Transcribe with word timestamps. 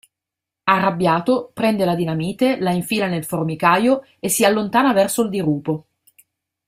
Arrabbiato, 0.65 1.51
prende 1.53 1.85
la 1.85 1.93
dinamite, 1.93 2.57
la 2.59 2.71
infila 2.71 3.05
nel 3.05 3.23
formicaio 3.23 4.01
e 4.19 4.29
si 4.29 4.43
allontana 4.43 4.93
verso 4.93 5.21
il 5.21 5.29
dirupo. 5.29 5.85